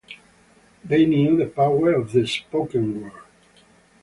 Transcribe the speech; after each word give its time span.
They 0.83 1.05
knew 1.05 1.37
the 1.37 1.45
power 1.45 1.93
of 1.93 2.11
the 2.11 2.25
spoken 2.25 3.03
word. 3.03 3.13